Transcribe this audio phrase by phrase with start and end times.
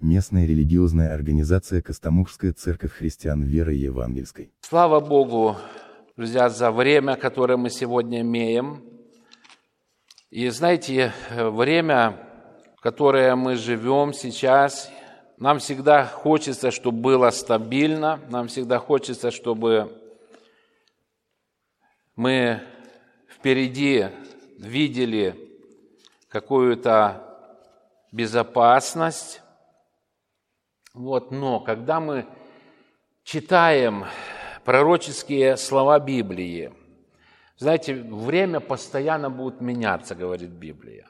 [0.00, 4.52] местная религиозная организация Костомукская церковь христиан веры евангельской.
[4.60, 5.56] Слава Богу,
[6.16, 8.82] друзья, за время, которое мы сегодня имеем.
[10.30, 12.16] И знаете, время,
[12.76, 14.90] в которое мы живем сейчас,
[15.38, 19.92] нам всегда хочется, чтобы было стабильно, нам всегда хочется, чтобы
[22.16, 22.60] мы
[23.28, 24.06] впереди
[24.58, 25.36] видели
[26.28, 27.22] какую-то
[28.12, 29.42] безопасность.
[30.96, 32.24] Вот, но когда мы
[33.22, 34.06] читаем
[34.64, 36.72] пророческие слова Библии,
[37.58, 41.06] знаете, время постоянно будет меняться, говорит Библия.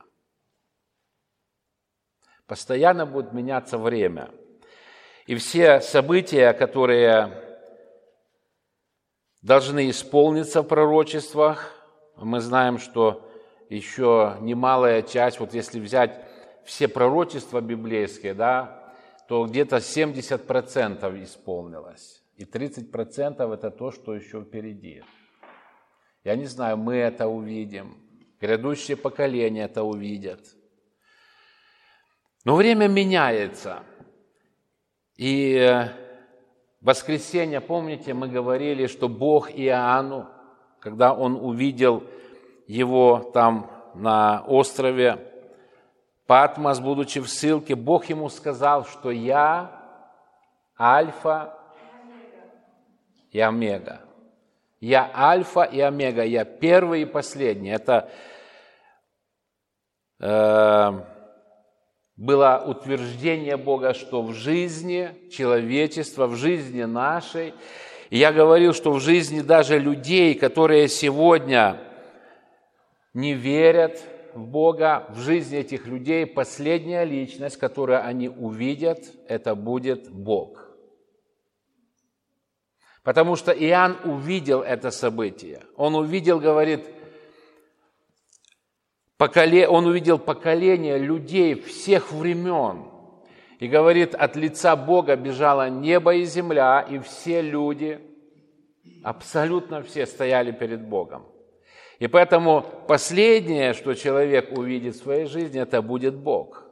[2.49, 4.33] Постоянно будет меняться время.
[5.27, 7.61] И все события, которые
[9.41, 11.73] должны исполниться в пророчествах,
[12.17, 13.31] мы знаем, что
[13.69, 16.21] еще немалая часть, вот если взять
[16.65, 18.83] все пророчества библейские, да,
[19.29, 22.23] то где-то 70% исполнилось.
[22.37, 25.03] И 30% это то, что еще впереди.
[26.23, 27.97] Я не знаю, мы это увидим,
[28.41, 30.41] грядущие поколения это увидят.
[32.45, 33.83] Но время меняется.
[35.17, 35.57] И
[36.81, 40.29] в воскресенье, помните, мы говорили, что Бог Иоанну,
[40.79, 42.05] когда он увидел
[42.67, 45.36] его там на острове
[46.27, 49.71] Патмос, будучи в ссылке, Бог ему сказал, что я
[50.79, 51.57] Альфа
[53.31, 54.01] и Омега.
[54.81, 57.71] Я Альфа и Омега, я первый и последний.
[57.71, 58.11] Это
[60.19, 61.01] э,
[62.17, 67.55] было утверждение Бога, что в жизни человечества, в жизни нашей,
[68.11, 71.81] я говорил, что в жизни даже людей, которые сегодня
[73.15, 74.03] не верят
[74.37, 80.67] Бога, в жизни этих людей последняя личность, которую они увидят, это будет Бог.
[83.03, 85.63] Потому что Иоанн увидел это событие.
[85.77, 86.87] Он увидел, говорит,
[89.19, 92.91] он увидел поколение людей всех времен.
[93.61, 98.01] И говорит, от лица Бога бежало небо и земля, и все люди,
[99.03, 101.27] абсолютно все стояли перед Богом.
[101.99, 106.65] И поэтому последнее, что человек увидит в своей жизни, это будет Бог.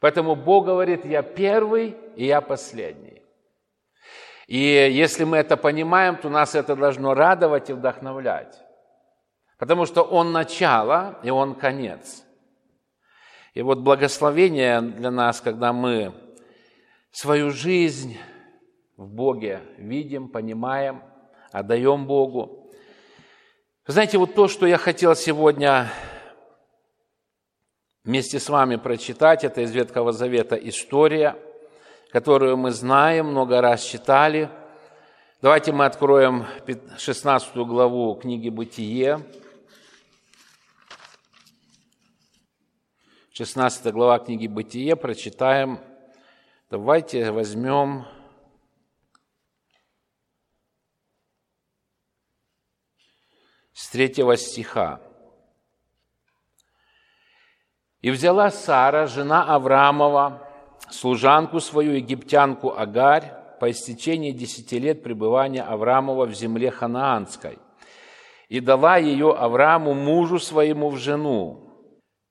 [0.00, 3.22] Поэтому Бог говорит, я первый и я последний.
[4.46, 8.60] И если мы это понимаем, то нас это должно радовать и вдохновлять.
[9.58, 12.24] Потому что Он начало, и Он конец.
[13.54, 16.12] И вот благословение для нас, когда мы
[17.12, 18.18] свою жизнь
[18.96, 21.02] в Боге видим, понимаем,
[21.52, 22.61] отдаем Богу.
[23.86, 25.90] Знаете, вот то, что я хотел сегодня
[28.04, 31.36] вместе с вами прочитать, это из Ветхого Завета история,
[32.10, 34.48] которую мы знаем, много раз читали.
[35.40, 36.46] Давайте мы откроем
[36.96, 39.20] 16 главу книги «Бытие»,
[43.32, 45.80] 16 глава книги «Бытие», прочитаем.
[46.70, 48.06] Давайте возьмем
[53.82, 55.00] с третьего стиха.
[58.00, 60.48] «И взяла Сара, жена Авраамова,
[60.88, 67.58] служанку свою, египтянку Агарь, по истечении десяти лет пребывания Авраамова в земле ханаанской,
[68.48, 71.68] и дала ее Аврааму, мужу своему, в жену,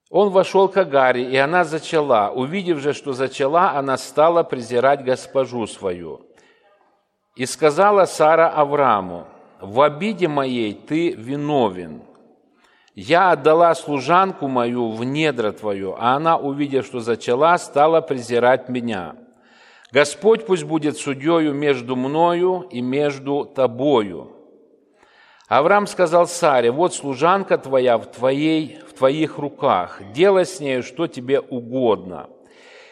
[0.09, 2.31] он вошел к Агаре, и она зачала.
[2.33, 6.21] Увидев же, что зачала, она стала презирать госпожу свою.
[7.35, 9.27] И сказала Сара Аврааму,
[9.61, 12.01] «В обиде моей ты виновен.
[12.95, 19.15] Я отдала служанку мою в недра твою, а она, увидев, что зачала, стала презирать меня.
[19.91, 24.31] Господь пусть будет судьею между мною и между тобою».
[25.51, 31.07] Авраам сказал Саре, вот служанка твоя в, твоей, в твоих руках, делай с нею, что
[31.07, 32.29] тебе угодно.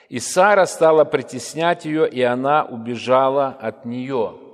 [0.10, 4.49] И Сара стала притеснять ее, и она убежала от нее.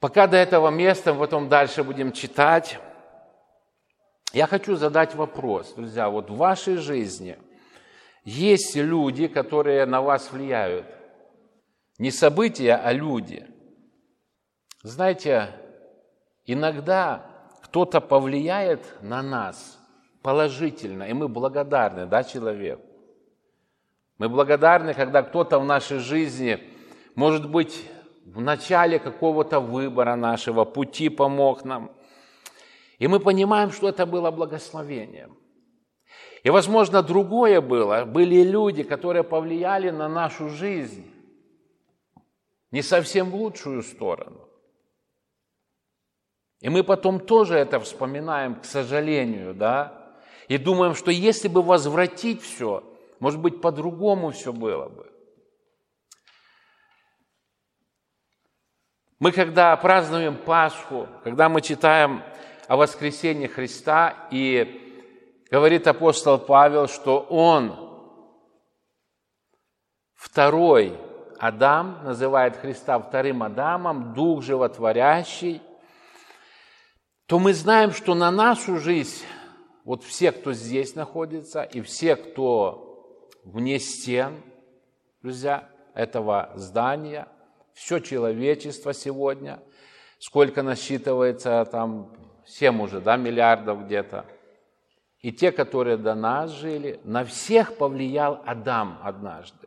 [0.00, 2.78] Пока до этого места, потом дальше будем читать.
[4.32, 7.38] Я хочу задать вопрос, друзья, вот в вашей жизни
[8.24, 10.86] есть люди, которые на вас влияют.
[11.98, 13.46] Не события, а люди.
[14.82, 15.54] Знаете,
[16.52, 17.26] Иногда
[17.62, 19.78] кто-то повлияет на нас
[20.20, 22.80] положительно, и мы благодарны, да, человек?
[24.18, 26.60] Мы благодарны, когда кто-то в нашей жизни,
[27.14, 27.88] может быть,
[28.34, 31.90] в начале какого-то выбора нашего пути помог нам.
[32.98, 35.36] И мы понимаем, что это было благословением.
[36.44, 38.04] И, возможно, другое было.
[38.04, 41.10] Были люди, которые повлияли на нашу жизнь
[42.70, 44.48] не совсем в лучшую сторону.
[46.60, 50.14] И мы потом тоже это вспоминаем, к сожалению, да,
[50.48, 52.84] и думаем, что если бы возвратить все,
[53.18, 55.09] может быть, по-другому все было бы.
[59.20, 62.22] Мы, когда празднуем Пасху, когда мы читаем
[62.66, 65.04] о воскресении Христа, и
[65.50, 67.76] говорит апостол Павел, что он
[70.14, 70.98] второй
[71.38, 75.60] Адам, называет Христа вторым Адамом, Дух животворящий,
[77.26, 79.22] то мы знаем, что на нашу жизнь,
[79.84, 84.42] вот все, кто здесь находится, и все, кто вне стен,
[85.20, 87.28] друзья, этого здания,
[87.80, 89.58] все человечество сегодня,
[90.18, 92.12] сколько насчитывается, там,
[92.44, 94.26] 7 уже, да, миллиардов где-то,
[95.20, 99.66] и те, которые до нас жили, на всех повлиял Адам однажды.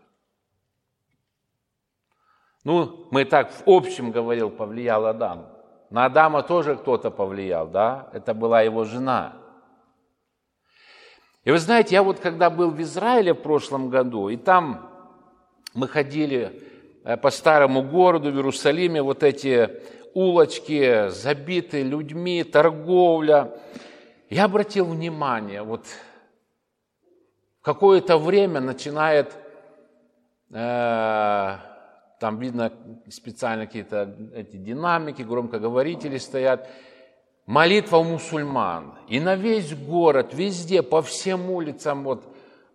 [2.63, 5.47] Ну, мы так в общем говорил, повлиял Адам.
[5.89, 8.09] На Адама тоже кто-то повлиял, да?
[8.13, 9.33] Это была его жена.
[11.45, 14.87] И вы знаете, я вот когда был в Израиле в прошлом году, и там
[15.73, 16.72] мы ходили
[17.21, 19.69] по старому городу в Иерусалиме, вот эти
[20.13, 23.51] улочки забиты людьми, торговля.
[24.29, 25.85] Я обратил внимание, вот
[27.61, 29.35] какое-то время начинает
[30.51, 31.57] э,
[32.23, 32.71] там видно
[33.09, 36.69] специально какие-то эти динамики, громкоговорители стоят.
[37.45, 38.93] Молитва у мусульман.
[39.09, 42.23] И на весь город, везде, по всем улицам, вот,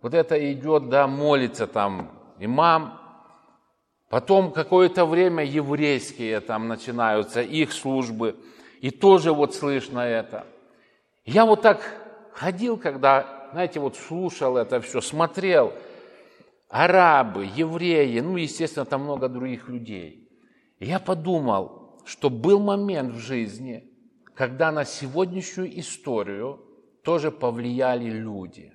[0.03, 2.99] вот это идет, да, молится там имам.
[4.09, 8.35] Потом какое-то время еврейские там начинаются, их службы.
[8.81, 10.45] И тоже вот слышно это.
[11.25, 11.81] Я вот так
[12.33, 15.73] ходил, когда, знаете, вот слушал это все, смотрел–
[16.69, 20.29] арабы, евреи, ну, естественно, там много других людей.
[20.79, 23.91] Я подумал, что был момент в жизни,
[24.35, 26.63] когда на сегодняшнюю историю
[27.03, 28.71] тоже повлияли люди.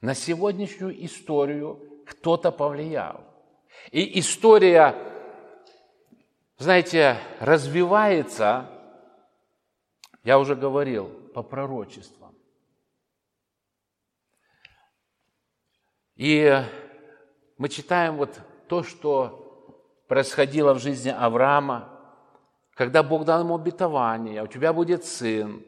[0.00, 3.24] На сегодняшнюю историю кто-то повлиял.
[3.90, 4.94] И история,
[6.58, 8.68] знаете, развивается,
[10.22, 12.34] я уже говорил, по пророчествам.
[16.16, 16.62] И
[17.56, 18.38] мы читаем вот
[18.68, 21.88] то, что происходило в жизни Авраама,
[22.74, 25.64] когда Бог дал ему обетование, у тебя будет сын,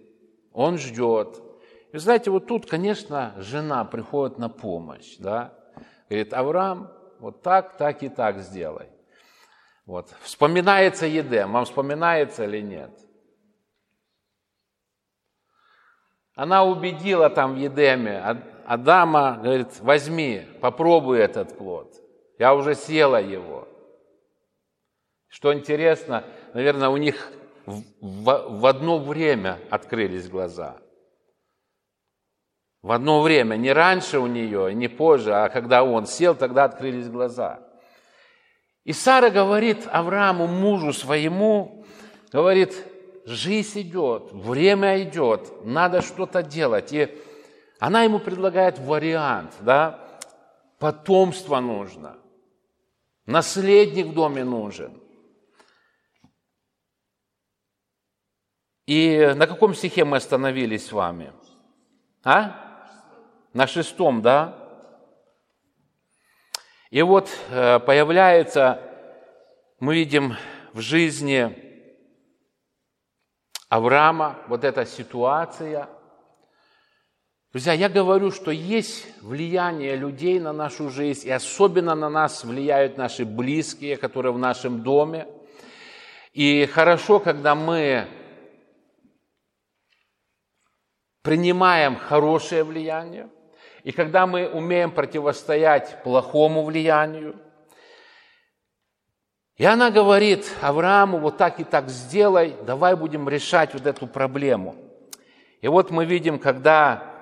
[0.53, 1.41] он ждет.
[1.93, 5.55] И знаете, вот тут, конечно, жена приходит на помощь, да,
[6.09, 6.91] говорит, Авраам,
[7.22, 8.88] вот так, так и так сделай.
[9.86, 10.12] Вот.
[10.22, 12.90] Вспоминается Едем, вам вспоминается или нет?
[16.34, 18.19] Она убедила там в Едеме
[18.66, 21.94] Адама, говорит, возьми, попробуй этот плод.
[22.38, 23.68] Я уже съела его.
[25.28, 27.30] Что интересно, наверное, у них
[27.66, 30.78] в, в, в одно время открылись глаза.
[32.82, 37.08] В одно время, не раньше у нее, не позже, а когда он сел, тогда открылись
[37.08, 37.61] глаза.
[38.82, 41.87] И Сара говорит Аврааму, мужу своему,
[42.32, 42.75] говорит,
[43.25, 46.93] жизнь идет, время идет, надо что-то делать.
[46.93, 47.17] И
[47.79, 50.19] она ему предлагает вариант, да,
[50.81, 52.19] потомство нужно,
[53.26, 55.00] наследник в доме нужен.
[58.87, 61.33] И на каком стихе мы остановились с вами?
[62.25, 62.72] А?
[63.52, 64.59] На шестом, да?
[66.90, 68.80] И вот э, появляется,
[69.80, 70.37] мы видим
[70.73, 71.56] в жизни
[73.68, 75.88] Авраама вот эта ситуация–
[77.52, 82.97] Друзья, я говорю, что есть влияние людей на нашу жизнь, и особенно на нас влияют
[82.97, 85.28] наши близкие, которые в нашем доме.
[86.32, 88.09] И хорошо, когда мы
[91.21, 93.28] принимаем хорошее влияние,
[93.84, 97.36] и когда мы умеем противостоять плохому влиянию.
[99.56, 104.76] И она говорит Аврааму, вот так и так сделай, давай будем решать вот эту проблему.
[105.60, 107.12] И вот мы видим, когда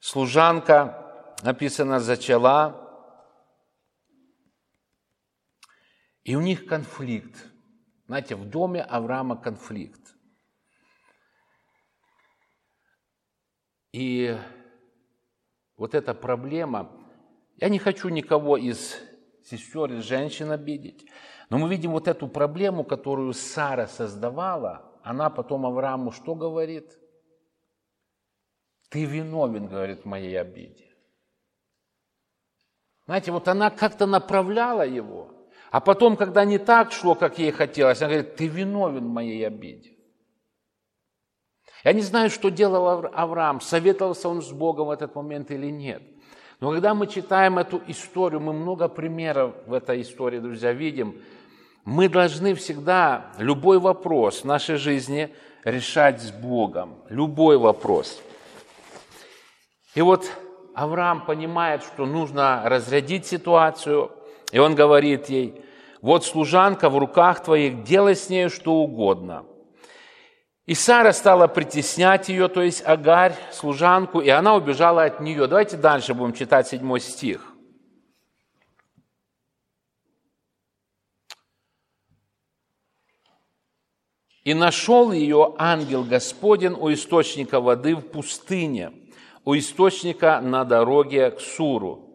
[0.00, 2.76] служанка, написано, зачала,
[6.24, 7.46] и у них конфликт.
[8.06, 10.00] Знаете, в доме Авраама конфликт.
[13.92, 14.38] И
[15.80, 16.92] вот эта проблема,
[17.56, 18.96] я не хочу никого из
[19.42, 21.06] сестер, из женщин обидеть,
[21.48, 26.96] но мы видим вот эту проблему, которую Сара создавала, она потом Аврааму что говорит?
[28.90, 30.84] ты виновен, говорит, в моей обиде.
[33.06, 38.02] Знаете, вот она как-то направляла его, а потом, когда не так шло, как ей хотелось,
[38.02, 39.96] она говорит, ты виновен в моей обиде.
[41.84, 46.02] Я не знаю, что делал Авраам, советовался он с Богом в этот момент или нет.
[46.60, 51.16] Но когда мы читаем эту историю, мы много примеров в этой истории, друзья, видим.
[51.86, 55.34] Мы должны всегда любой вопрос в нашей жизни
[55.64, 56.96] решать с Богом.
[57.08, 58.20] Любой вопрос.
[59.94, 60.30] И вот
[60.74, 64.10] Авраам понимает, что нужно разрядить ситуацию,
[64.52, 65.64] и он говорит ей,
[66.02, 69.44] вот служанка в руках твоих, делай с ней что угодно.
[70.70, 75.48] И Сара стала притеснять ее, то есть Агарь, служанку, и она убежала от нее.
[75.48, 77.44] Давайте дальше будем читать седьмой стих.
[84.44, 88.92] «И нашел ее ангел Господень у источника воды в пустыне,
[89.44, 92.09] у источника на дороге к Суру.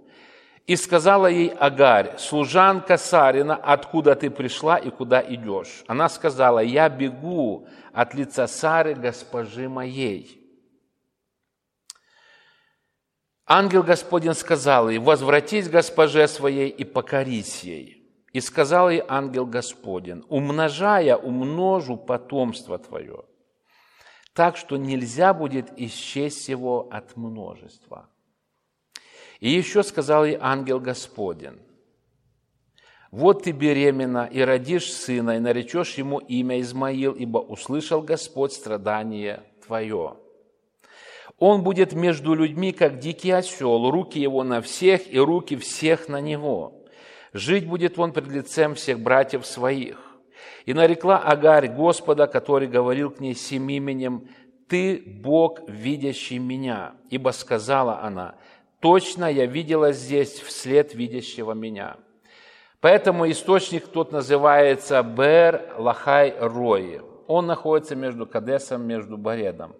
[0.66, 5.84] И сказала ей Агарь, служанка Сарина, откуда ты пришла и куда идешь?
[5.88, 10.42] Она сказала, я бегу от лица Сары, госпожи моей.
[13.46, 18.02] Ангел Господень сказал ей, возвратись госпоже своей и покорись ей.
[18.34, 23.24] И сказал ей ангел Господень, умножая, умножу потомство твое,
[24.34, 28.10] так что нельзя будет исчесть его от множества.
[29.46, 31.60] И еще сказал ей ангел Господень,
[33.12, 39.44] «Вот ты беременна и родишь сына, и наречешь ему имя Измаил, ибо услышал Господь страдание
[39.64, 40.18] твое.
[41.38, 46.20] Он будет между людьми, как дикий осел, руки его на всех и руки всех на
[46.20, 46.84] него.
[47.32, 50.18] Жить будет он пред лицем всех братьев своих».
[50.66, 54.28] И нарекла Агарь Господа, который говорил к ней сим именем,
[54.68, 56.96] «Ты, Бог, видящий меня».
[57.12, 58.34] Ибо сказала она,
[58.86, 61.98] точно я видела здесь вслед видящего меня.
[62.82, 67.02] Поэтому источник тут называется Бер Лахай Рои.
[67.26, 69.76] Он находится между Кадесом, между Баредом.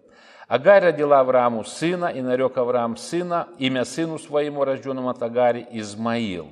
[0.48, 6.48] Агарь родила Аврааму сына, и нарек Авраам сына, имя сыну своему, рожденному от Агари, Измаил.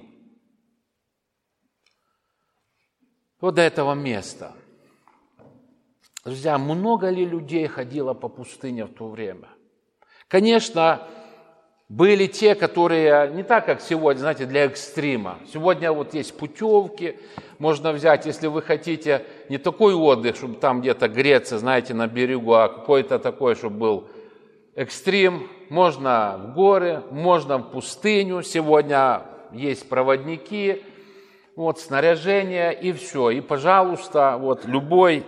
[3.41, 4.51] Вот до этого места.
[6.23, 9.49] Друзья, много ли людей ходило по пустыне в то время?
[10.27, 11.07] Конечно,
[11.89, 15.39] были те, которые не так, как сегодня, знаете, для экстрима.
[15.51, 17.17] Сегодня вот есть путевки,
[17.59, 22.53] можно взять, если вы хотите не такой отдых, чтобы там где-то греться, знаете, на берегу,
[22.53, 24.07] а какой-то такой, чтобы был
[24.75, 25.47] экстрим.
[25.69, 28.43] Можно в горы, можно в пустыню.
[28.43, 30.83] Сегодня есть проводники,
[31.55, 33.29] вот снаряжение и все.
[33.29, 35.23] И, пожалуйста, вот любой,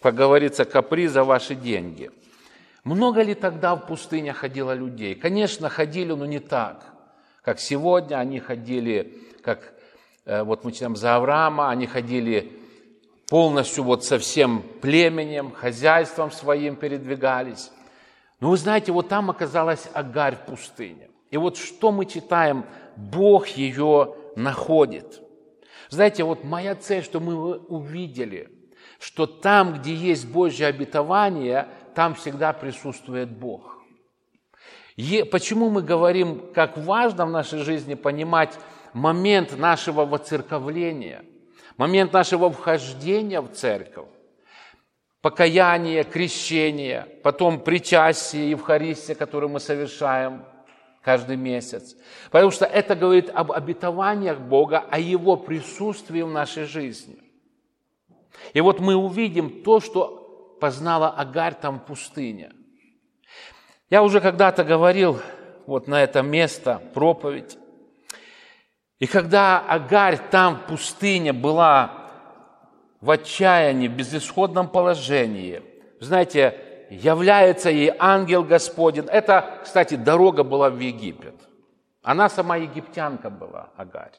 [0.00, 2.10] как говорится, каприз за ваши деньги–
[2.84, 5.14] много ли тогда в пустыне ходило людей?
[5.14, 6.84] Конечно, ходили, но не так,
[7.42, 8.16] как сегодня.
[8.16, 9.74] Они ходили, как
[10.24, 12.52] э, вот мы читаем за Авраама, они ходили
[13.28, 17.70] полностью вот со всем племенем, хозяйством своим передвигались.
[18.40, 21.08] Но вы знаете, вот там оказалась Агарь в пустыне.
[21.30, 22.64] И вот что мы читаем,
[22.96, 25.20] Бог ее находит.
[25.90, 28.50] Знаете, вот моя цель, что мы увидели,
[28.98, 33.76] что там, где есть Божье обетование, там всегда присутствует Бог.
[34.94, 38.56] И почему мы говорим, как важно в нашей жизни понимать
[38.92, 41.24] момент нашего воцерковления,
[41.76, 44.06] момент нашего вхождения в церковь,
[45.22, 50.44] покаяние, крещение, потом причастие, Евхаристия, которую мы совершаем
[51.02, 51.96] каждый месяц.
[52.30, 57.18] Потому что это говорит об обетованиях Бога, о Его присутствии в нашей жизни.
[58.52, 60.17] И вот мы увидим то, что
[60.60, 62.52] познала Агарь там в пустыне.
[63.90, 65.20] Я уже когда-то говорил
[65.66, 67.58] вот на это место проповедь.
[68.98, 72.10] И когда Агарь там в пустыне была
[73.00, 75.62] в отчаянии, в безысходном положении,
[76.00, 79.06] знаете, является ей ангел Господень.
[79.06, 81.34] Это, кстати, дорога была в Египет.
[82.02, 84.18] Она сама египтянка была, Агарь.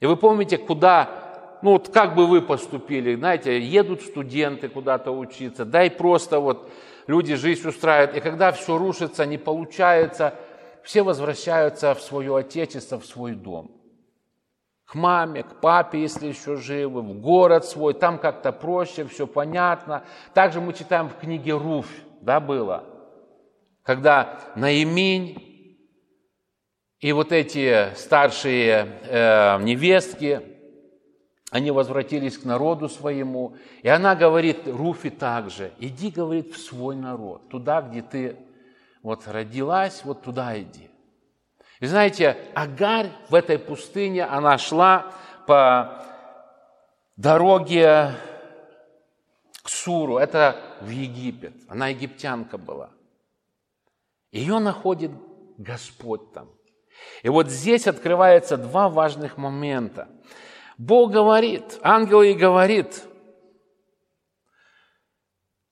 [0.00, 1.31] И вы помните, куда
[1.62, 6.70] ну вот как бы вы поступили, знаете, едут студенты куда-то учиться, да и просто вот
[7.06, 10.34] люди жизнь устраивают, и когда все рушится, не получается,
[10.82, 13.70] все возвращаются в свое отечество, в свой дом.
[14.84, 20.04] К маме, к папе, если еще живы, в город свой, там как-то проще, все понятно.
[20.34, 22.84] Также мы читаем в книге Руфь, да, было,
[23.84, 25.78] когда Наиминь
[27.00, 30.51] и вот эти старшие э, невестки,
[31.52, 37.46] они возвратились к народу своему, и она говорит Руфи также, иди, говорит, в свой народ,
[37.50, 38.36] туда, где ты
[39.02, 40.88] вот родилась, вот туда иди.
[41.80, 45.12] И знаете, Агарь в этой пустыне, она шла
[45.46, 46.02] по
[47.16, 48.14] дороге
[49.62, 52.88] к Суру, это в Египет, она египтянка была.
[54.30, 55.10] Ее находит
[55.58, 56.48] Господь там.
[57.22, 60.08] И вот здесь открывается два важных момента.
[60.82, 63.04] Бог говорит, ангел ей говорит,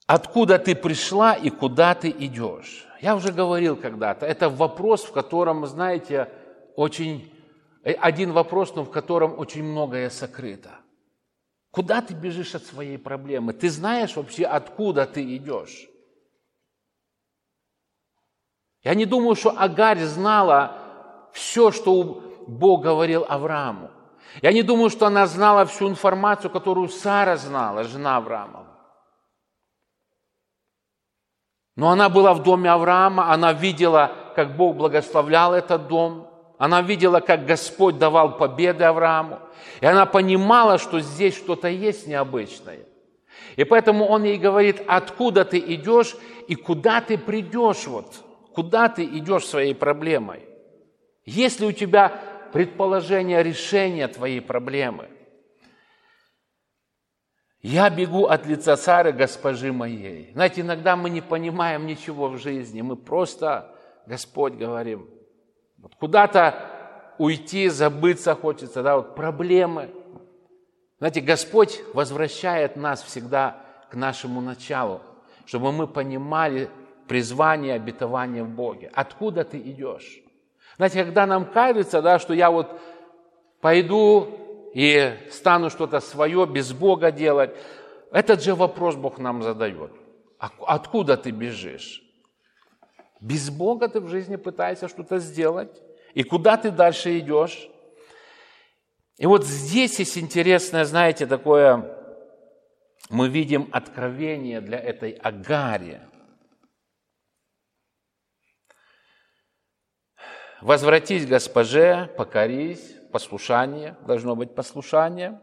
[0.07, 2.87] откуда ты пришла и куда ты идешь.
[3.01, 6.31] Я уже говорил когда-то, это вопрос, в котором, знаете,
[6.77, 7.29] очень,
[7.83, 10.79] э, один вопрос, но в котором очень многое сокрыто.
[11.73, 13.53] Куда ты бежишь от своей проблемы?
[13.53, 15.89] Ты знаешь вообще, откуда ты идешь?
[18.85, 20.79] Я не думаю, что Агарь знала
[21.33, 23.91] все, что Бог говорил Аврааму.
[24.43, 28.67] Я не думаю, что она знала всю информацию, которую Сара знала, жена Авраама.
[31.77, 37.21] Но она была в доме Авраама, она видела, как Бог благословлял этот дом, она видела,
[37.21, 39.39] как Господь давал победы Аврааму,
[39.81, 42.81] и она понимала, что здесь что-то есть необычное.
[43.57, 46.15] И поэтому он ей говорит, откуда ты идешь
[46.49, 48.15] и куда ты придешь, вот,
[48.55, 50.47] куда ты идешь своей проблемой.
[51.25, 52.21] Есть ли у тебя
[52.53, 55.09] предположение решения твоей проблемы?
[57.63, 60.33] Я бегу от лица царя госпожи моей.
[60.33, 63.75] Знаете, иногда мы не понимаем ничего в жизни, мы просто,
[64.07, 65.09] Господь, говорим,
[65.77, 69.91] вот куда-то уйти, забыться хочется, да, вот проблемы.
[70.99, 75.03] Знаете, Господь возвращает нас всегда к нашему началу,
[75.45, 76.71] чтобы мы понимали
[77.09, 78.91] призвание, обетование в Боге.
[78.95, 80.23] Откуда ты идешь?
[80.81, 82.81] Знаете, когда нам кажется, да, что я вот
[83.61, 87.55] пойду и стану что-то свое без Бога делать,
[88.11, 89.93] этот же вопрос Бог нам задает.
[90.39, 92.03] «А откуда ты бежишь?
[93.21, 95.83] Без Бога ты в жизни пытаешься что-то сделать?
[96.15, 97.69] И куда ты дальше идешь?
[99.19, 101.95] И вот здесь есть интересное, знаете, такое,
[103.11, 106.01] мы видим откровение для этой Агари–
[110.61, 115.41] Возвратись госпоже, покорись, послушание, должно быть послушание.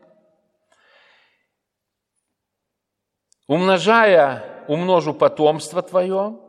[3.47, 6.39] Умножая, умножу потомство твое.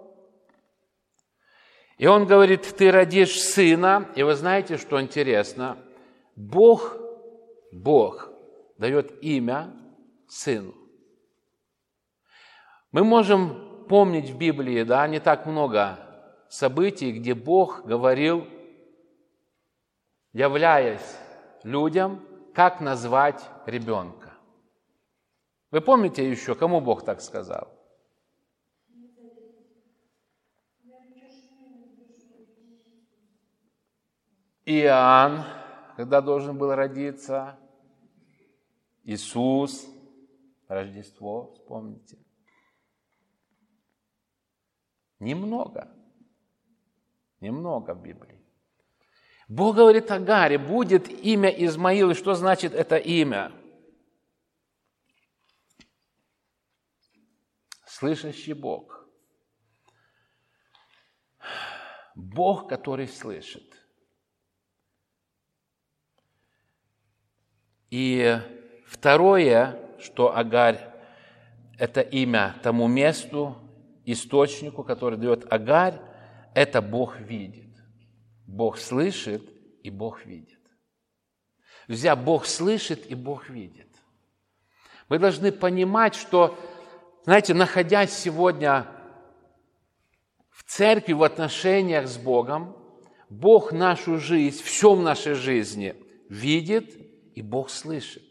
[1.96, 4.08] И он говорит, ты родишь сына.
[4.14, 5.78] И вы знаете, что интересно?
[6.36, 6.96] Бог,
[7.72, 8.30] Бог
[8.76, 9.74] дает имя
[10.28, 10.74] сыну.
[12.92, 15.98] Мы можем помнить в Библии, да, не так много
[16.48, 18.46] событий, где Бог говорил
[20.38, 21.18] являясь
[21.64, 22.24] людям,
[22.54, 24.34] как назвать ребенка.
[25.72, 27.76] Вы помните еще, кому Бог так сказал?
[34.64, 35.42] Иоанн,
[35.96, 37.58] когда должен был родиться,
[39.02, 39.88] Иисус,
[40.68, 42.16] Рождество, вспомните.
[45.18, 45.92] Немного.
[47.40, 48.37] Немного в Библии.
[49.48, 52.10] Бог говорит Агаре, будет имя Измаил.
[52.10, 53.50] И что значит это имя?
[57.86, 59.08] Слышащий Бог.
[62.14, 63.64] Бог, который слышит.
[67.90, 68.38] И
[68.86, 70.92] второе, что Агарь,
[71.78, 73.56] это имя тому месту,
[74.04, 75.98] источнику, который дает Агарь,
[76.54, 77.67] это Бог видит.
[78.48, 79.42] Бог слышит
[79.82, 80.58] и Бог видит.
[81.86, 83.86] Друзья, Бог слышит и Бог видит.
[85.10, 86.58] Мы должны понимать, что,
[87.24, 88.86] знаете, находясь сегодня
[90.50, 92.74] в церкви, в отношениях с Богом,
[93.28, 95.94] Бог нашу жизнь, все в нашей жизни
[96.30, 96.96] видит
[97.34, 98.24] и Бог слышит.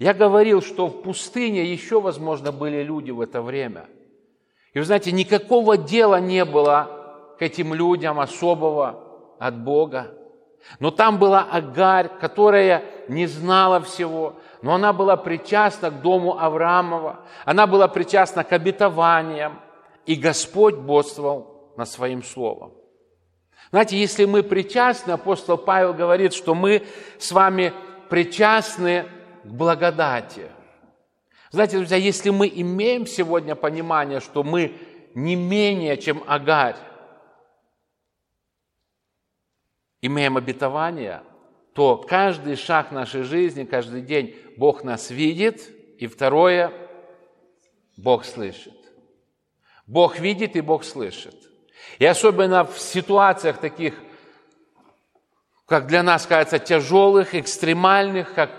[0.00, 3.88] Я говорил, что в пустыне еще, возможно, были люди в это время.
[4.72, 7.03] И вы знаете, никакого дела не было
[7.38, 9.00] к этим людям особого
[9.38, 10.14] от Бога.
[10.78, 17.20] Но там была Агарь, которая не знала всего, но она была причастна к дому Авраамова,
[17.44, 19.60] она была причастна к обетованиям,
[20.06, 22.72] и Господь бодствовал над своим словом.
[23.70, 26.86] Знаете, если мы причастны, апостол Павел говорит, что мы
[27.18, 27.72] с вами
[28.08, 29.06] причастны
[29.42, 30.46] к благодати.
[31.50, 34.76] Знаете, друзья, если мы имеем сегодня понимание, что мы
[35.14, 36.76] не менее, чем Агарь,
[40.06, 41.22] имеем обетование,
[41.72, 46.72] то каждый шаг нашей жизни, каждый день Бог нас видит, и второе,
[47.96, 48.74] Бог слышит.
[49.86, 51.34] Бог видит и Бог слышит.
[51.98, 53.94] И особенно в ситуациях таких,
[55.66, 58.50] как для нас кажется, тяжелых, экстремальных, как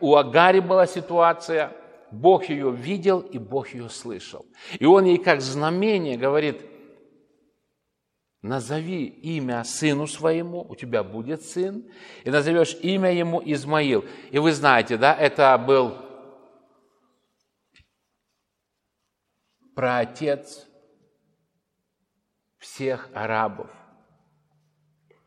[0.00, 1.72] у Агари была ситуация,
[2.12, 4.46] Бог ее видел и Бог ее слышал.
[4.78, 6.62] И Он ей как знамение говорит,
[8.42, 11.88] назови имя сыну своему, у тебя будет сын,
[12.24, 14.04] и назовешь имя ему Измаил.
[14.30, 15.96] И вы знаете, да, это был
[19.76, 20.66] праотец
[22.58, 23.70] всех арабов,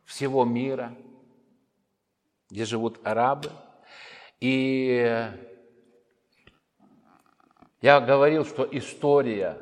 [0.03, 0.95] всего мира,
[2.49, 3.49] где живут арабы.
[4.41, 5.31] И
[7.81, 9.57] я говорил, что история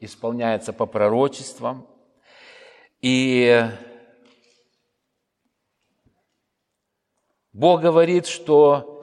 [0.00, 1.86] исполняется по пророчествам,
[3.00, 3.64] и
[7.52, 9.02] Бог говорит, что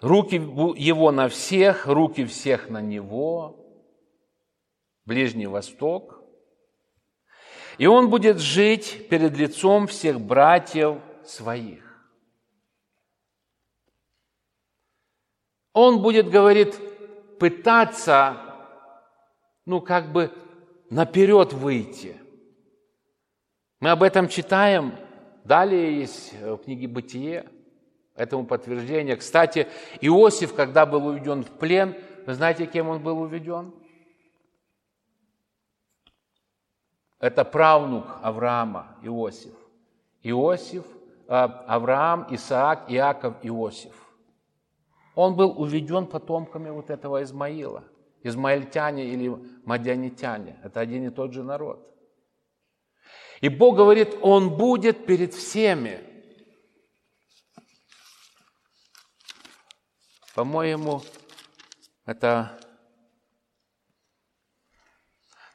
[0.00, 3.64] руки его на всех, руки всех на него,
[5.04, 6.22] Ближний Восток,
[7.78, 11.82] и он будет жить перед лицом всех братьев своих.
[15.72, 16.74] Он будет, говорит,
[17.38, 18.36] пытаться,
[19.66, 20.32] ну, как бы
[20.88, 22.16] наперед выйти.
[23.80, 24.94] Мы об этом читаем.
[25.44, 27.48] Далее есть в книге «Бытие»
[28.14, 29.16] этому подтверждение.
[29.16, 29.68] Кстати,
[30.00, 31.94] Иосиф, когда был уведен в плен,
[32.26, 33.72] вы знаете, кем он был уведен?
[37.18, 39.54] Это правнук Авраама, Иосиф.
[40.22, 40.84] Иосиф,
[41.28, 43.94] а, Авраам, Исаак, Иаков, Иосиф.
[45.14, 47.84] Он был уведен потомками вот этого Измаила.
[48.22, 49.28] Измаильтяне или
[49.64, 50.58] мадианитяне.
[50.64, 51.95] Это один и тот же народ.
[53.46, 56.00] И Бог говорит, Он будет перед всеми.
[60.34, 61.00] По-моему,
[62.06, 62.58] это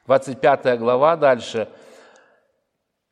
[0.06, 1.68] 25 глава дальше,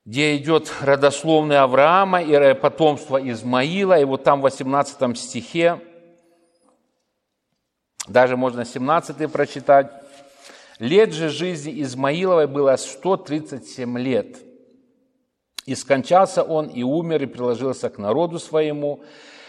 [0.06, 5.78] где идет родословный Авраама и потомство Измаила, и вот там в 18 стихе,
[8.08, 9.92] даже можно 17 прочитать,
[10.78, 14.49] «Лет же жизни Измаиловой было 137 лет,
[15.70, 19.04] и скончался он, и умер, и приложился к народу своему.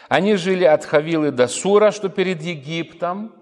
[0.08, 3.34] Они жили от Хавилы до Сура, что перед Египтом,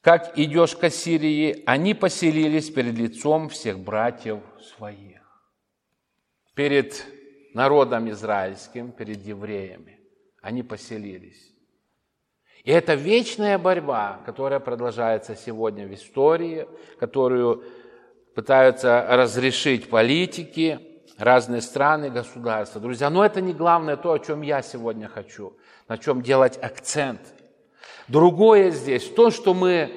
[0.00, 4.40] как идешь к Ассирии, они поселились перед лицом всех братьев
[4.74, 5.20] своих.
[6.54, 7.04] Перед
[7.52, 10.00] народом израильским, перед евреями.
[10.40, 11.52] Они поселились.
[12.62, 16.66] И это вечная борьба, которая продолжается сегодня в истории,
[16.98, 17.64] которую
[18.34, 22.80] пытаются разрешить политики, разные страны, государства.
[22.80, 25.56] Друзья, но это не главное то, о чем я сегодня хочу,
[25.88, 27.20] на чем делать акцент–
[28.08, 29.90] Другое здесь, то, что мы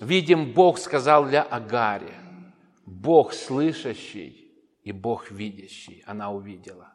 [0.00, 2.12] видим, Бог сказал для Агари.
[2.84, 4.52] Бог слышащий
[4.82, 6.02] и Бог видящий.
[6.06, 6.92] Она увидела.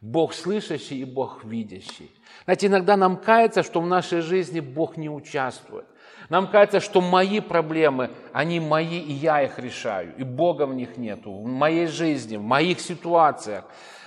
[0.00, 2.10] Бог слышащий и Бог видящий.
[2.44, 5.86] Знаете, иногда нам кажется, что в нашей жизни Бог не участвует.
[6.28, 10.96] Нам кажется, что мои проблемы, они мои, и я их решаю, и Бога в них
[10.96, 13.64] нету, в моей жизни, в моих ситуациях.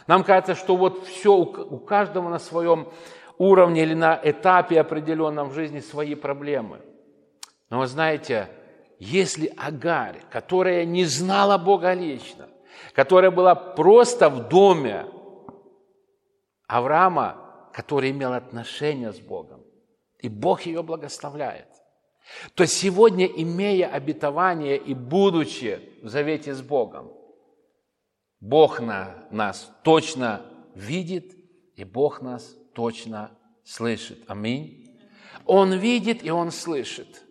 [0.07, 2.89] Нам кажется, что вот все у каждого на своем
[3.37, 6.81] уровне или на этапе определенном в жизни свои проблемы.
[7.69, 8.49] Но вы знаете,
[8.99, 12.49] если Агарь, которая не знала Бога лично,
[12.93, 15.05] которая была просто в доме
[16.67, 17.37] Авраама,
[17.71, 19.63] который имел отношение с Богом,
[20.17, 21.68] и Бог ее благословляет,
[22.55, 27.11] то сегодня, имея обетование и будучи в завете с Богом,
[28.39, 31.35] Бог на нас точно видит,
[31.75, 33.31] и Бог нас точно
[33.63, 34.19] слышит.
[34.27, 34.97] Аминь.
[35.45, 37.23] Он видит и он слышит.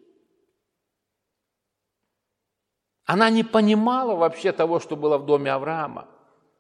[3.05, 6.09] Она не понимала вообще того, что было в доме Авраама.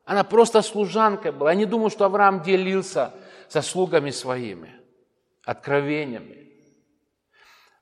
[0.05, 1.51] Она просто служанкой была.
[1.51, 3.13] Я не думаю, что Авраам делился
[3.49, 4.75] со слугами своими,
[5.45, 6.48] откровениями.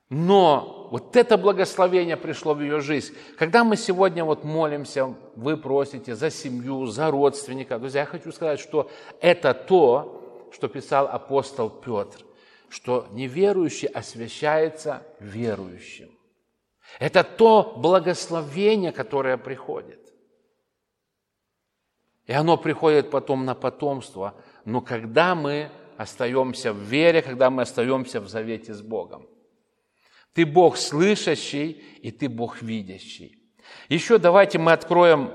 [0.09, 3.13] Но вот это благословение пришло в ее жизнь.
[3.37, 8.59] Когда мы сегодня вот молимся, вы просите за семью, за родственников, друзья, я хочу сказать,
[8.59, 8.89] что
[9.19, 12.23] это то, что писал апостол Петр,
[12.69, 16.09] что неверующий освящается верующим.
[16.99, 19.99] Это то благословение, которое приходит.
[22.27, 24.35] И оно приходит потом на потомство.
[24.63, 29.27] Но когда мы остаемся в вере, когда мы остаемся в завете с Богом.
[30.37, 33.41] Ты Бог слышащий, и Ты Бог видящий.
[33.89, 35.31] Еще давайте мы откроем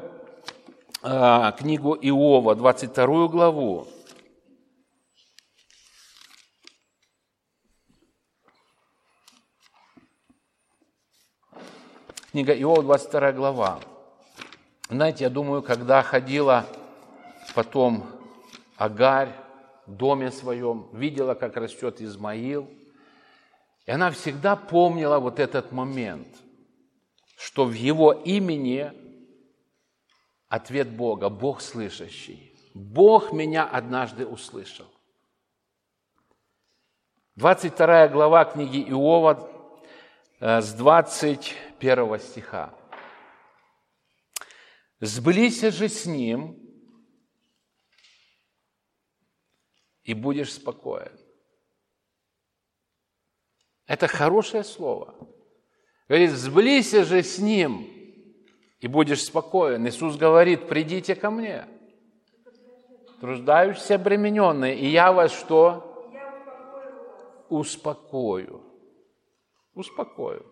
[1.02, 3.88] а, книгу Иова, 22 главу.
[12.30, 13.80] Книга Иова, 22 глава.
[14.88, 16.64] Знаете, я думаю, когда ходила
[17.56, 18.06] потом
[18.76, 19.34] Агарь
[19.86, 22.70] в доме своем, видела, как растет Измаил–
[23.87, 26.29] и она всегда помнила вот этот момент,
[27.37, 28.92] что в его имени
[30.49, 32.53] ответ Бога, Бог слышащий.
[32.75, 34.87] Бог меня однажды услышал.
[37.37, 39.51] 22 глава книги Иова
[40.38, 42.75] э, с 21 стиха.
[45.01, 46.57] «Сблися же с ним,
[50.05, 51.21] и будешь спокоен».
[53.92, 55.14] Это хорошее слово.
[56.09, 57.87] Говорит, сблися же с ним,
[58.81, 59.87] и будешь спокоен.
[59.87, 61.68] Иисус говорит, придите ко мне,
[63.20, 65.90] труждающиеся обремененные, и я вас что?
[67.50, 68.62] успокою.
[69.74, 70.46] Успокою.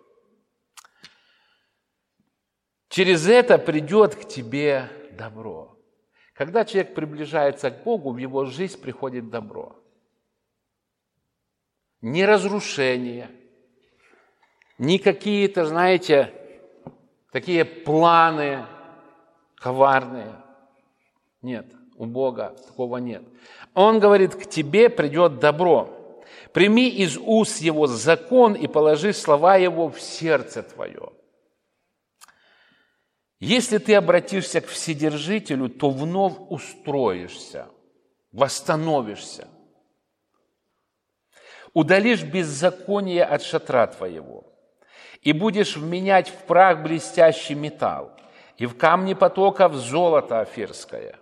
[2.91, 5.79] Через это придет к тебе добро.
[6.35, 9.80] Когда человек приближается к Богу, в его жизнь приходит добро.
[12.03, 13.31] Не разрушение,
[14.79, 16.33] не какие-то, знаете,
[17.31, 18.65] такие планы
[19.57, 20.35] коварные.
[21.43, 23.23] Нет, у Бога такого нет.
[23.75, 26.23] Он говорит, к тебе придет добро.
[26.53, 31.13] Прими из уст его закон и положи слова его в сердце твое.
[33.39, 37.69] Если ты обратишься к Вседержителю, то вновь устроишься,
[38.33, 39.49] восстановишься.
[41.73, 44.45] Удалишь беззаконие от шатра твоего,
[45.23, 48.13] и будешь вменять в прах блестящий металл,
[48.57, 51.17] и в камни потоков золото афирское.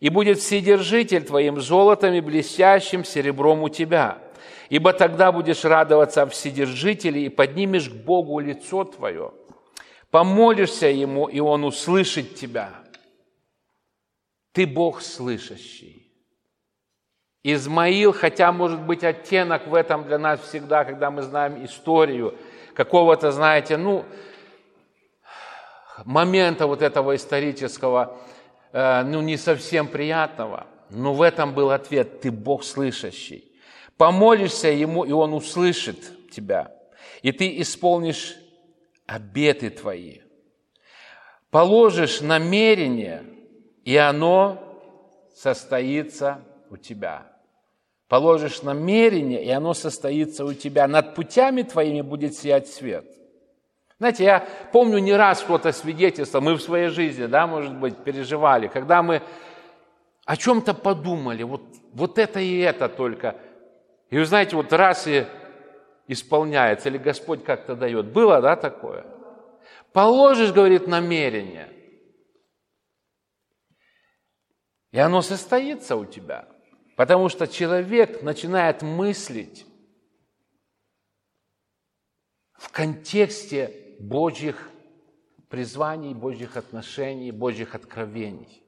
[0.00, 4.18] И будет Вседержитель твоим золотом и блестящим серебром у тебя–
[4.68, 9.32] ибо тогда будешь радоваться Вседержителе и поднимешь к Богу лицо твое.
[10.10, 12.72] Помолишься Ему, и Он услышит тебя.
[14.52, 16.03] Ты Бог слышащий.
[17.46, 22.38] Измаил, хотя может быть оттенок в этом для нас всегда, когда мы знаем историю
[22.74, 24.06] какого-то, знаете, ну,
[26.06, 28.16] момента вот этого исторического,
[28.72, 33.52] э, ну, не совсем приятного, но в этом был ответ, ты Бог слышащий.
[33.98, 36.72] Помолишься Ему, и Он услышит тебя,
[37.20, 38.36] и ты исполнишь
[39.06, 40.20] обеты твои.
[41.50, 43.22] Положишь намерение,
[43.84, 44.80] и оно
[45.36, 47.33] состоится у тебя.
[48.14, 50.86] Положишь намерение, и оно состоится у тебя.
[50.86, 53.04] Над путями твоими будет сиять свет.
[53.98, 58.68] Знаете, я помню не раз что-то свидетельство, мы в своей жизни, да, может быть, переживали,
[58.68, 59.20] когда мы
[60.24, 63.34] о чем-то подумали, вот, вот это и это только–
[64.10, 65.26] и вы знаете, вот раз и
[66.06, 68.12] исполняется, или Господь как-то дает.
[68.12, 69.04] Было, да, такое?
[69.92, 71.68] Положишь, говорит, намерение,
[74.92, 76.46] и оно состоится у тебя.
[76.96, 79.66] Потому что человек начинает мыслить
[82.52, 84.70] в контексте Божьих
[85.48, 88.62] призваний, Божьих отношений, Божьих откровений.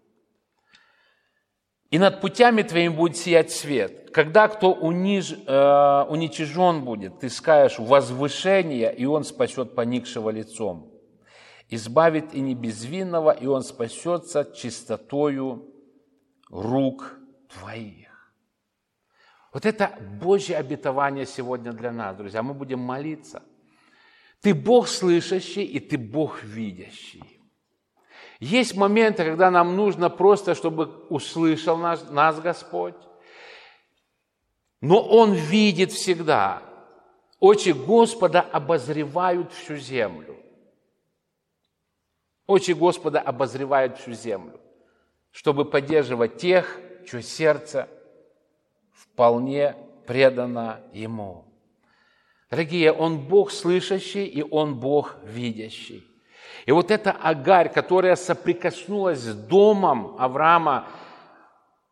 [1.90, 4.10] И над путями твоими будет сиять свет.
[4.10, 10.92] Когда кто униж, э, уничижен будет, ты скажешь возвышение, и он спасет поникшего лицом.
[11.68, 15.72] Избавит и не безвинного, и он спасется чистотою
[16.50, 18.05] рук твоих.
[19.56, 22.42] Вот это Божье обетование сегодня для нас, друзья.
[22.42, 23.42] Мы будем молиться.
[24.42, 27.40] Ты Бог слышащий, и ты Бог видящий.
[28.38, 32.96] Есть моменты, когда нам нужно просто, чтобы услышал нас, нас Господь.
[34.82, 36.62] Но Он видит всегда.
[37.40, 40.36] Очи Господа обозревают всю землю.
[42.46, 44.60] Очи Господа обозревают всю землю,
[45.30, 47.88] чтобы поддерживать тех, чье сердце
[49.16, 49.74] вполне
[50.06, 51.46] предано Ему.
[52.50, 56.06] Дорогие, Он Бог слышащий, и Он Бог видящий.
[56.66, 60.84] И вот эта Агарь, которая соприкоснулась с домом Авраама,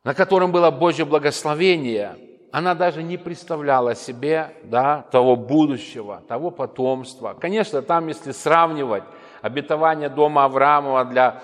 [0.04, 2.18] на котором было Божье благословение,
[2.52, 7.34] она даже не представляла себе да, того будущего, того потомства.
[7.40, 9.04] Конечно, там, если сравнивать
[9.40, 11.42] обетование дома Авраамова для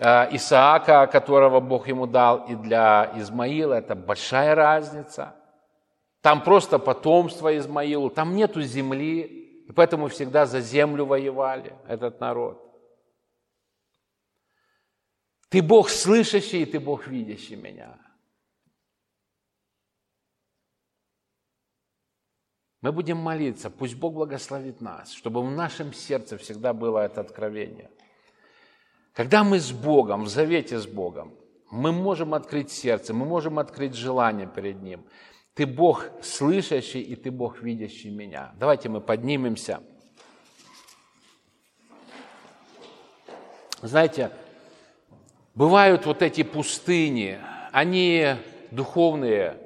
[0.00, 5.34] Исаака, которого Бог ему дал, и для Измаила, это большая разница.
[6.20, 9.22] Там просто потомство Измаилу, там нету земли,
[9.68, 12.64] и поэтому всегда за землю воевали этот народ.
[15.48, 17.98] Ты Бог слышащий, и ты Бог видящий меня.
[22.80, 27.90] Мы будем молиться, пусть Бог благословит нас, чтобы в нашем сердце всегда было это откровение.
[29.18, 31.34] Когда мы с Богом, в завете с Богом,
[31.72, 35.04] мы можем открыть сердце, мы можем открыть желание перед Ним.
[35.54, 38.52] Ты Бог слышащий, и Ты Бог видящий меня.
[38.60, 39.80] Давайте мы поднимемся.
[43.82, 44.30] Знаете,
[45.56, 47.40] бывают вот эти пустыни,
[47.72, 48.36] они
[48.70, 49.58] духовные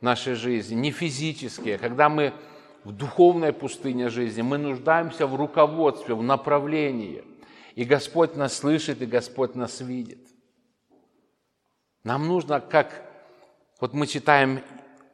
[0.00, 1.76] в нашей жизни, не физические.
[1.76, 2.32] Когда мы
[2.82, 7.35] в духовной пустыне жизни, мы нуждаемся в руководстве, в направлении.
[7.76, 10.26] И Господь нас слышит, и Господь нас видит.
[12.02, 13.04] Нам нужно, как
[13.80, 14.62] вот мы читаем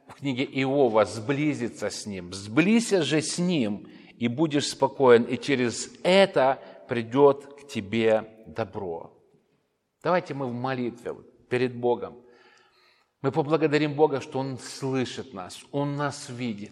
[0.07, 2.33] в книге Иова, сблизиться с Ним.
[2.33, 9.11] Сблизься же с Ним, и будешь спокоен, и через это придет к тебе добро.
[10.01, 11.15] Давайте мы в молитве
[11.49, 12.15] перед Богом.
[13.21, 16.71] Мы поблагодарим Бога, что Он слышит нас, Он нас видит.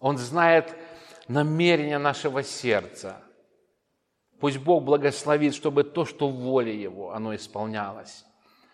[0.00, 0.76] Он знает
[1.28, 3.23] намерения нашего сердца.
[4.44, 8.26] Пусть Бог благословит, чтобы то, что в воле Его, оно исполнялось.